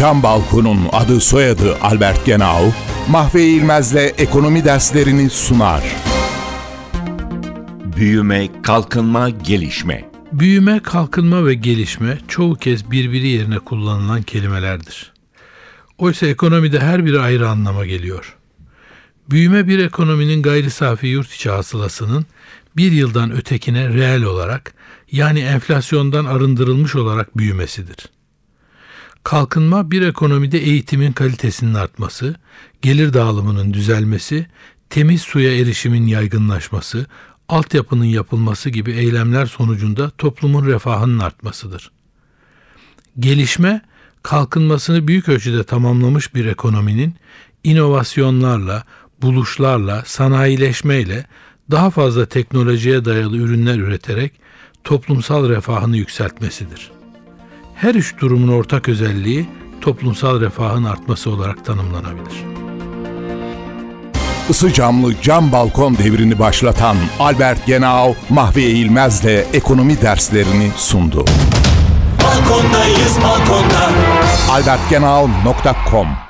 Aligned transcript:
Cam 0.00 0.22
Balkon'un 0.22 0.78
adı 0.92 1.20
soyadı 1.20 1.76
Albert 1.80 2.26
Genau, 2.26 2.72
Mahve 3.08 3.44
İlmez'le 3.44 4.14
ekonomi 4.18 4.64
derslerini 4.64 5.30
sunar. 5.30 5.82
Büyüme, 7.96 8.48
kalkınma, 8.62 9.30
gelişme. 9.30 10.10
Büyüme, 10.32 10.80
kalkınma 10.82 11.46
ve 11.46 11.54
gelişme 11.54 12.18
çoğu 12.28 12.54
kez 12.54 12.90
birbiri 12.90 13.28
yerine 13.28 13.58
kullanılan 13.58 14.22
kelimelerdir. 14.22 15.12
Oysa 15.98 16.26
ekonomide 16.26 16.80
her 16.80 17.04
biri 17.06 17.20
ayrı 17.20 17.48
anlama 17.48 17.86
geliyor. 17.86 18.36
Büyüme 19.30 19.66
bir 19.66 19.78
ekonominin 19.78 20.42
gayri 20.42 20.70
safi 20.70 21.06
yurt 21.06 21.32
içi 21.32 21.50
hasılasının 21.50 22.26
bir 22.76 22.92
yıldan 22.92 23.32
ötekine 23.32 23.88
reel 23.88 24.22
olarak 24.22 24.74
yani 25.12 25.40
enflasyondan 25.40 26.24
arındırılmış 26.24 26.96
olarak 26.96 27.38
büyümesidir. 27.38 28.19
Kalkınma 29.24 29.90
bir 29.90 30.02
ekonomide 30.02 30.58
eğitimin 30.58 31.12
kalitesinin 31.12 31.74
artması, 31.74 32.36
gelir 32.82 33.12
dağılımının 33.12 33.74
düzelmesi, 33.74 34.46
temiz 34.90 35.22
suya 35.22 35.58
erişimin 35.58 36.06
yaygınlaşması, 36.06 37.06
altyapının 37.48 38.04
yapılması 38.04 38.70
gibi 38.70 38.92
eylemler 38.92 39.46
sonucunda 39.46 40.10
toplumun 40.10 40.66
refahının 40.66 41.18
artmasıdır. 41.18 41.90
Gelişme, 43.18 43.80
kalkınmasını 44.22 45.08
büyük 45.08 45.28
ölçüde 45.28 45.64
tamamlamış 45.64 46.34
bir 46.34 46.44
ekonominin 46.46 47.14
inovasyonlarla, 47.64 48.84
buluşlarla, 49.22 50.02
sanayileşmeyle 50.06 51.26
daha 51.70 51.90
fazla 51.90 52.26
teknolojiye 52.26 53.04
dayalı 53.04 53.36
ürünler 53.36 53.78
üreterek 53.78 54.32
toplumsal 54.84 55.48
refahını 55.48 55.96
yükseltmesidir. 55.96 56.99
Her 57.80 57.94
üç 57.94 58.18
durumun 58.18 58.48
ortak 58.48 58.88
özelliği 58.88 59.48
toplumsal 59.80 60.40
refahın 60.40 60.84
artması 60.84 61.30
olarak 61.30 61.64
tanımlanabilir. 61.64 62.44
Isı 64.48 64.72
camlı 64.72 65.22
cam 65.22 65.52
balkon 65.52 65.98
devrini 65.98 66.38
başlatan 66.38 66.96
Albert 67.20 67.66
Genau, 67.66 68.14
Mahve 68.30 68.62
İlmez'le 68.62 69.46
ekonomi 69.54 70.00
derslerini 70.00 70.70
sundu. 70.76 71.24
Balkondayız 72.24 73.18
balkonda. 73.22 73.90
albertgenau.com 74.50 76.29